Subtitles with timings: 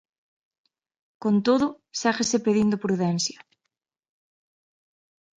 [1.23, 1.67] Con todo,
[2.01, 3.39] séguese pedindo prudencia.